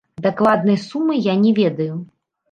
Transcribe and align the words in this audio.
Дакладнай 0.25 0.79
сумы 0.83 1.17
я 1.25 1.35
не 1.43 1.51
ведаю. 1.59 1.91